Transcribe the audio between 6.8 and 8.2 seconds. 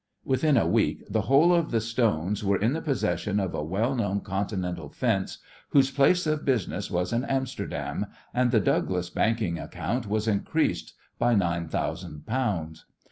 was in Amsterdam,